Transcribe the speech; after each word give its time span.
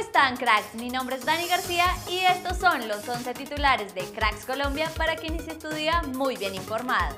están 0.00 0.36
cracks? 0.36 0.74
Mi 0.74 0.90
nombre 0.90 1.16
es 1.16 1.24
Dani 1.24 1.48
García 1.48 1.86
y 2.08 2.18
estos 2.18 2.58
son 2.58 2.86
los 2.86 3.08
11 3.08 3.34
titulares 3.34 3.94
de 3.94 4.02
Cracks 4.02 4.44
Colombia 4.44 4.90
para 4.96 5.16
que 5.16 5.26
inicie 5.26 5.54
tu 5.54 5.68
día 5.70 6.02
muy 6.14 6.36
bien 6.36 6.54
informado. 6.54 7.16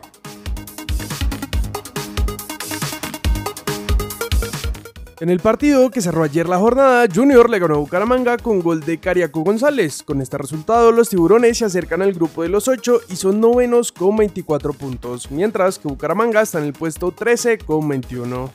En 5.21 5.29
el 5.29 5.41
partido 5.41 5.91
que 5.91 6.01
cerró 6.01 6.23
ayer 6.23 6.49
la 6.49 6.59
jornada, 6.59 7.07
Junior 7.15 7.51
le 7.51 7.59
ganó 7.59 7.75
a 7.75 7.79
Bucaramanga 7.79 8.39
con 8.39 8.61
gol 8.61 8.81
de 8.81 8.99
Cariaco 8.99 9.43
González. 9.43 10.03
Con 10.03 10.23
este 10.23 10.39
resultado, 10.39 10.93
los 10.93 11.11
tiburones 11.11 11.59
se 11.59 11.67
acercan 11.67 12.01
al 12.01 12.15
grupo 12.15 12.43
de 12.43 12.49
los 12.49 12.69
8 12.69 13.03
y 13.11 13.17
son 13.17 13.39
novenos 13.39 13.93
con 13.93 14.17
24 14.17 14.73
puntos, 14.73 15.31
mientras 15.31 15.79
que 15.79 15.89
Bucaramanga 15.89 16.41
está 16.41 16.59
en 16.59 16.65
el 16.65 16.73
puesto 16.73 17.13
13 17.13 17.59
con 17.59 17.87
21. 17.87 18.51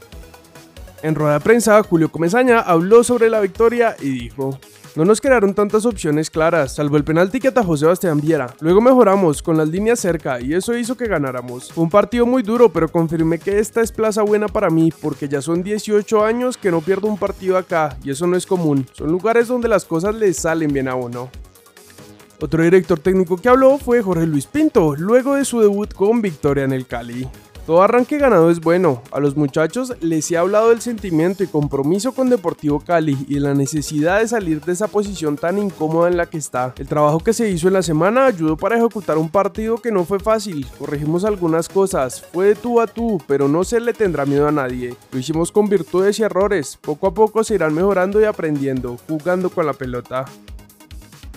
En 1.01 1.15
rueda 1.15 1.35
de 1.35 1.39
prensa, 1.39 1.81
Julio 1.83 2.11
Comesaña 2.11 2.59
habló 2.59 3.03
sobre 3.03 3.29
la 3.29 3.39
victoria 3.39 3.95
y 3.99 4.09
dijo: 4.09 4.59
no 4.95 5.03
nos 5.03 5.19
quedaron 5.19 5.53
tantas 5.53 5.85
opciones 5.85 6.29
claras, 6.29 6.75
salvo 6.75 6.95
el 6.95 7.03
penalti 7.03 7.41
que 7.41 7.49
atajó 7.49 7.75
Sebastián 7.75 8.21
Viera. 8.21 8.55
Luego 8.61 8.79
mejoramos 8.79 9.43
con 9.43 9.57
las 9.57 9.67
líneas 9.67 9.99
cerca 9.99 10.39
y 10.39 10.53
eso 10.53 10.73
hizo 10.77 10.95
que 10.95 11.09
ganáramos. 11.09 11.73
Fue 11.73 11.83
un 11.83 11.89
partido 11.89 12.25
muy 12.25 12.43
duro, 12.43 12.71
pero 12.71 12.87
confirmé 12.87 13.37
que 13.39 13.59
esta 13.59 13.81
es 13.81 13.91
plaza 13.91 14.21
buena 14.21 14.47
para 14.47 14.69
mí 14.69 14.93
porque 15.01 15.27
ya 15.27 15.41
son 15.41 15.63
18 15.63 16.23
años 16.23 16.55
que 16.55 16.71
no 16.71 16.79
pierdo 16.79 17.09
un 17.09 17.17
partido 17.17 17.57
acá 17.57 17.97
y 18.05 18.11
eso 18.11 18.25
no 18.25 18.37
es 18.37 18.45
común. 18.45 18.87
Son 18.93 19.11
lugares 19.11 19.49
donde 19.49 19.67
las 19.67 19.83
cosas 19.83 20.15
le 20.15 20.33
salen 20.33 20.71
bien 20.71 20.87
a 20.87 20.95
uno. 20.95 21.29
Otro 22.39 22.63
director 22.63 22.97
técnico 22.97 23.35
que 23.35 23.49
habló 23.49 23.77
fue 23.77 24.01
Jorge 24.01 24.25
Luis 24.25 24.45
Pinto, 24.45 24.95
luego 24.95 25.35
de 25.35 25.43
su 25.43 25.59
debut 25.59 25.93
con 25.93 26.21
victoria 26.21 26.63
en 26.63 26.71
el 26.71 26.87
Cali. 26.87 27.27
Todo 27.65 27.81
arranque 27.81 28.19
ganado 28.19 28.51
es 28.51 28.61
bueno. 28.61 29.01
A 29.11 29.19
los 29.19 29.35
muchachos 29.35 29.93
les 29.99 30.29
he 30.29 30.37
hablado 30.37 30.69
del 30.69 30.81
sentimiento 30.81 31.43
y 31.43 31.47
compromiso 31.47 32.11
con 32.11 32.29
Deportivo 32.29 32.79
Cali 32.79 33.17
y 33.27 33.39
la 33.39 33.55
necesidad 33.55 34.19
de 34.19 34.27
salir 34.27 34.61
de 34.61 34.73
esa 34.73 34.87
posición 34.87 35.35
tan 35.35 35.57
incómoda 35.57 36.07
en 36.07 36.17
la 36.17 36.27
que 36.27 36.37
está. 36.37 36.75
El 36.77 36.87
trabajo 36.87 37.21
que 37.21 37.33
se 37.33 37.49
hizo 37.49 37.67
en 37.67 37.73
la 37.73 37.81
semana 37.81 38.27
ayudó 38.27 38.55
para 38.55 38.77
ejecutar 38.77 39.17
un 39.17 39.29
partido 39.29 39.77
que 39.77 39.91
no 39.91 40.05
fue 40.05 40.19
fácil. 40.19 40.67
Corregimos 40.77 41.25
algunas 41.25 41.67
cosas, 41.67 42.23
fue 42.31 42.49
de 42.49 42.55
tú 42.55 42.79
a 42.79 42.85
tú, 42.85 43.19
pero 43.25 43.47
no 43.47 43.63
se 43.63 43.79
le 43.79 43.93
tendrá 43.93 44.27
miedo 44.27 44.47
a 44.47 44.51
nadie. 44.51 44.95
Lo 45.11 45.17
hicimos 45.17 45.51
con 45.51 45.67
virtudes 45.67 46.19
y 46.19 46.23
errores. 46.23 46.77
Poco 46.79 47.07
a 47.07 47.15
poco 47.15 47.43
se 47.43 47.55
irán 47.55 47.73
mejorando 47.73 48.21
y 48.21 48.25
aprendiendo, 48.25 48.99
jugando 49.07 49.49
con 49.49 49.65
la 49.65 49.73
pelota. 49.73 50.25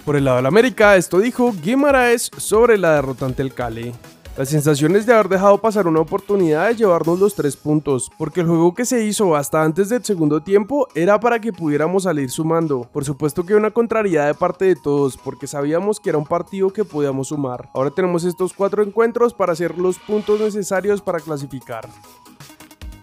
Por 0.05 0.17
el 0.17 0.27
lado 0.27 0.37
de 0.37 0.43
la 0.43 0.49
América, 0.49 0.97
esto 0.97 1.21
dijo 1.21 1.55
Guimaraes 1.63 2.31
sobre 2.37 2.77
la 2.77 2.95
derrota 2.97 3.25
ante 3.25 3.41
el 3.41 3.55
Cali. 3.55 3.95
Las 4.39 4.51
sensaciones 4.51 5.05
de 5.05 5.13
haber 5.13 5.29
dejado 5.29 5.59
pasar 5.59 5.89
una 5.89 5.99
oportunidad 5.99 6.69
de 6.69 6.77
llevarnos 6.77 7.19
los 7.19 7.35
tres 7.35 7.57
puntos, 7.57 8.09
porque 8.17 8.43
el 8.43 8.47
juego 8.47 8.73
que 8.73 8.85
se 8.85 9.05
hizo 9.05 9.35
hasta 9.35 9.65
antes 9.65 9.89
del 9.89 10.05
segundo 10.05 10.41
tiempo 10.41 10.87
era 10.95 11.19
para 11.19 11.41
que 11.41 11.53
pudiéramos 11.53 12.05
salir 12.05 12.31
sumando. 12.31 12.83
Por 12.93 13.05
supuesto 13.05 13.45
que 13.45 13.57
una 13.57 13.73
contrariedad 13.73 14.29
de 14.29 14.35
parte 14.35 14.67
de 14.67 14.77
todos, 14.77 15.17
porque 15.17 15.49
sabíamos 15.49 15.99
que 15.99 16.11
era 16.11 16.19
un 16.19 16.25
partido 16.25 16.73
que 16.73 16.85
podíamos 16.85 17.27
sumar. 17.27 17.69
Ahora 17.75 17.91
tenemos 17.91 18.23
estos 18.23 18.53
cuatro 18.53 18.85
encuentros 18.85 19.35
para 19.35 19.55
hacer 19.55 19.77
los 19.77 19.99
puntos 19.99 20.39
necesarios 20.39 21.03
para 21.03 21.19
clasificar. 21.19 21.89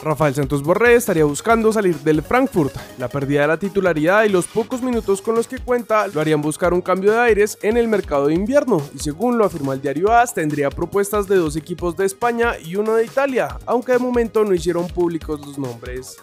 Rafael 0.05 0.35
Santos 0.35 0.61
Borré 0.61 0.93
estaría 0.93 1.25
buscando 1.25 1.73
salir 1.73 1.97
del 2.01 2.21
Frankfurt. 2.21 2.75
La 2.99 3.09
pérdida 3.09 3.41
de 3.41 3.47
la 3.47 3.57
titularidad 3.57 4.23
y 4.23 4.29
los 4.29 4.45
pocos 4.45 4.83
minutos 4.83 5.19
con 5.19 5.33
los 5.33 5.47
que 5.47 5.57
cuenta 5.57 6.05
lo 6.05 6.21
harían 6.21 6.43
buscar 6.43 6.75
un 6.75 6.81
cambio 6.81 7.11
de 7.11 7.17
aires 7.17 7.57
en 7.63 7.75
el 7.75 7.87
mercado 7.87 8.27
de 8.27 8.35
invierno 8.35 8.79
y 8.93 8.99
según 8.99 9.39
lo 9.39 9.45
afirmó 9.45 9.73
el 9.73 9.81
diario 9.81 10.11
AS 10.11 10.35
tendría 10.35 10.69
propuestas 10.69 11.27
de 11.27 11.37
dos 11.37 11.55
equipos 11.55 11.97
de 11.97 12.05
España 12.05 12.53
y 12.63 12.75
uno 12.75 12.93
de 12.93 13.05
Italia, 13.05 13.57
aunque 13.65 13.93
de 13.93 13.99
momento 13.99 14.43
no 14.43 14.53
hicieron 14.53 14.87
públicos 14.87 15.39
los 15.43 15.57
nombres. 15.57 16.17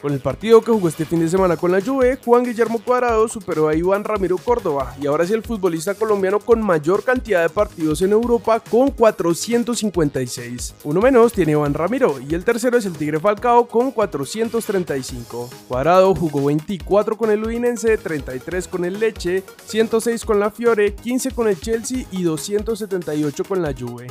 Con 0.00 0.12
el 0.12 0.20
partido 0.20 0.60
que 0.60 0.70
jugó 0.70 0.86
este 0.86 1.04
fin 1.04 1.18
de 1.18 1.28
semana 1.28 1.56
con 1.56 1.72
la 1.72 1.80
Juve, 1.80 2.20
Juan 2.24 2.44
Guillermo 2.44 2.80
Cuadrado 2.84 3.26
superó 3.26 3.66
a 3.66 3.74
Iván 3.74 4.04
Ramiro 4.04 4.38
Córdoba 4.38 4.94
y 5.02 5.08
ahora 5.08 5.24
es 5.24 5.32
el 5.32 5.42
futbolista 5.42 5.94
colombiano 5.94 6.38
con 6.38 6.62
mayor 6.62 7.02
cantidad 7.02 7.42
de 7.42 7.48
partidos 7.48 8.00
en 8.02 8.12
Europa 8.12 8.60
con 8.60 8.92
456. 8.92 10.76
Uno 10.84 11.00
menos 11.00 11.32
tiene 11.32 11.52
Iván 11.52 11.74
Ramiro 11.74 12.20
y 12.20 12.32
el 12.36 12.44
tercero 12.44 12.78
es 12.78 12.86
el 12.86 12.96
Tigre 12.96 13.18
Falcao 13.18 13.66
con 13.66 13.90
435. 13.90 15.50
Cuadrado 15.66 16.14
jugó 16.14 16.44
24 16.44 17.16
con 17.16 17.32
el 17.32 17.42
Udinense, 17.42 17.98
33 17.98 18.68
con 18.68 18.84
el 18.84 19.00
Leche, 19.00 19.42
106 19.66 20.24
con 20.24 20.38
la 20.38 20.52
Fiore, 20.52 20.94
15 20.94 21.32
con 21.32 21.48
el 21.48 21.58
Chelsea 21.58 22.06
y 22.12 22.22
278 22.22 23.44
con 23.44 23.62
la 23.62 23.74
Juve. 23.76 24.06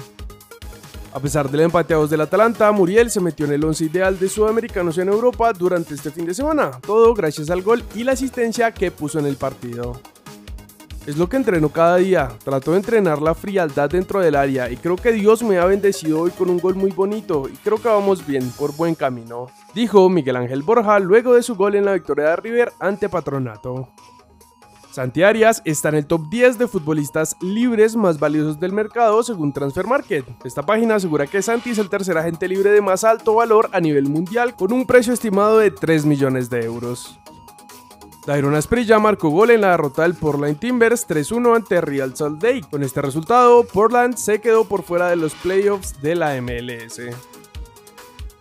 A 1.14 1.20
pesar 1.20 1.50
del 1.50 1.62
empate 1.62 1.94
a 1.94 1.98
del 1.98 2.22
Atalanta, 2.22 2.72
Muriel 2.72 3.10
se 3.10 3.20
metió 3.20 3.46
en 3.46 3.54
el 3.54 3.64
once 3.64 3.86
ideal 3.86 4.20
de 4.20 4.30
sudamericanos 4.30 4.98
en 4.98 5.08
Europa 5.08 5.52
durante 5.54 5.96
este 5.96 6.12
fin 6.12 6.26
de 6.26 6.34
semana, 6.34 6.72
todo 6.86 7.14
gracias 7.14 7.50
al 7.50 7.62
gol 7.62 7.84
y 7.96 8.04
la 8.04 8.12
asistencia 8.12 8.72
que 8.72 8.92
puso 8.92 9.18
en 9.20 9.26
el 9.26 9.36
partido. 9.36 10.00
Es 11.08 11.16
lo 11.18 11.30
que 11.30 11.38
entreno 11.38 11.70
cada 11.70 11.96
día, 11.96 12.28
trato 12.44 12.72
de 12.72 12.78
entrenar 12.78 13.22
la 13.22 13.34
frialdad 13.34 13.90
dentro 13.90 14.20
del 14.20 14.36
área 14.36 14.70
y 14.70 14.76
creo 14.76 14.98
que 14.98 15.14
Dios 15.14 15.42
me 15.42 15.58
ha 15.58 15.66
bendecido 15.66 16.20
hoy 16.20 16.32
con 16.32 16.50
un 16.50 16.60
gol 16.60 16.76
muy 16.76 16.92
bonito 16.92 17.48
y 17.48 17.56
creo 17.56 17.82
que 17.82 17.88
vamos 17.88 18.28
bien, 18.28 18.52
por 18.58 18.76
buen 18.76 18.94
camino, 18.94 19.48
dijo 19.74 20.10
Miguel 20.10 20.36
Ángel 20.36 20.64
Borja 20.64 21.00
luego 21.00 21.34
de 21.34 21.44
su 21.44 21.56
gol 21.56 21.76
en 21.76 21.86
la 21.86 21.94
victoria 21.94 22.26
de 22.26 22.36
River 22.36 22.74
ante 22.80 23.08
Patronato. 23.08 23.88
Santi 24.98 25.22
Arias 25.22 25.62
está 25.64 25.90
en 25.90 25.96
el 25.96 26.08
top 26.08 26.28
10 26.28 26.58
de 26.58 26.68
futbolistas 26.68 27.38
libres 27.40 27.96
más 27.96 28.18
valiosos 28.18 28.60
del 28.60 28.74
mercado 28.74 29.22
según 29.22 29.54
Transfer 29.54 29.86
Market. 29.86 30.26
Esta 30.44 30.64
página 30.64 30.96
asegura 30.96 31.28
que 31.28 31.44
Santi 31.44 31.70
es 31.70 31.78
el 31.78 31.88
tercer 31.88 32.18
agente 32.18 32.48
libre 32.48 32.72
de 32.72 32.82
más 32.82 33.04
alto 33.04 33.36
valor 33.36 33.70
a 33.74 33.80
nivel 33.80 34.06
mundial 34.06 34.56
con 34.56 34.74
un 34.74 34.88
precio 34.88 35.14
estimado 35.14 35.60
de 35.60 35.70
3 35.70 36.06
millones 36.06 36.50
de 36.50 36.66
euros. 36.66 37.20
Dairon 38.26 38.56
Asprilla 38.56 38.98
marcó 38.98 39.30
gol 39.30 39.52
en 39.52 39.62
la 39.62 39.70
derrota 39.70 40.02
del 40.02 40.16
Portland 40.16 40.58
Timbers 40.58 41.08
3-1 41.08 41.56
ante 41.56 41.80
Real 41.80 42.16
Salt 42.16 42.42
Lake. 42.42 42.66
Con 42.68 42.82
este 42.82 43.00
resultado, 43.00 43.66
Portland 43.66 44.16
se 44.16 44.42
quedó 44.42 44.66
por 44.66 44.82
fuera 44.82 45.10
de 45.10 45.16
los 45.16 45.36
playoffs 45.36 46.02
de 46.02 46.16
la 46.16 46.42
MLS. 46.42 47.02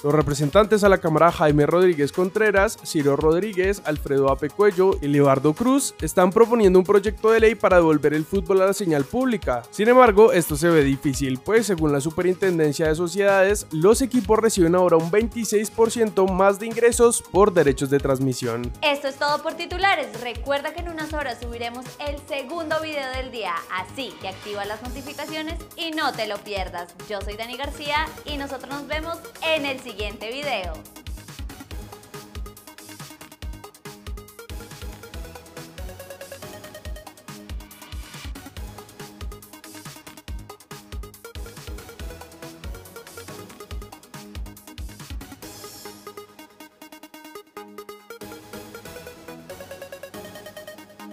Los 0.02 0.14
representantes 0.14 0.84
a 0.84 0.88
la 0.88 0.98
Cámara 0.98 1.32
Jaime 1.32 1.64
Rodríguez 1.64 2.12
Contreras, 2.12 2.78
Ciro 2.84 3.16
Rodríguez, 3.16 3.80
Alfredo 3.84 4.30
Ape 4.30 4.50
Cuello 4.50 4.98
y 5.00 5.08
Leobardo 5.08 5.54
Cruz 5.54 5.94
están 6.00 6.30
proponiendo 6.30 6.78
un 6.78 6.84
proyecto 6.84 7.30
de 7.30 7.40
ley 7.40 7.54
para 7.54 7.76
devolver 7.76 8.12
el 8.12 8.26
fútbol 8.26 8.60
a 8.60 8.66
la 8.66 8.72
señal 8.74 9.04
pública. 9.04 9.62
Sin 9.70 9.88
embargo, 9.88 10.32
esto 10.32 10.56
se 10.56 10.68
ve 10.68 10.84
difícil, 10.84 11.38
pues 11.38 11.66
según 11.66 11.92
la 11.92 12.00
Superintendencia 12.00 12.88
de 12.88 12.94
Sociedades, 12.94 13.66
los 13.70 14.02
equipos 14.02 14.38
reciben 14.38 14.74
ahora 14.74 14.96
un 14.96 15.10
26% 15.10 16.30
más 16.30 16.60
de 16.60 16.66
ingresos 16.66 17.22
por 17.32 17.54
derechos 17.54 17.88
de 17.88 17.98
transmisión. 17.98 18.70
Esto 18.82 19.08
es 19.08 19.16
todo 19.16 19.42
por 19.42 19.54
titulares. 19.54 20.20
Recuerda 20.20 20.74
que 20.74 20.80
en 20.80 20.90
unas 20.90 21.14
horas 21.14 21.38
subiremos 21.40 21.86
el 22.06 22.18
segundo 22.28 22.80
video 22.82 23.10
del 23.12 23.30
día, 23.30 23.54
así 23.72 24.12
que 24.20 24.28
activa 24.28 24.64
las 24.66 24.82
notificaciones 24.82 25.54
y 25.76 25.92
no 25.92 26.12
te 26.12 26.26
lo 26.26 26.36
pierdas. 26.38 26.94
Yo 27.08 27.20
soy 27.22 27.36
Dani 27.36 27.56
García 27.56 28.06
y 28.26 28.36
nosotros 28.36 28.70
nos 28.70 28.86
vemos 28.86 29.18
en 29.42 29.64
el 29.64 29.80
siguiente 29.86 30.32
video. 30.32 30.95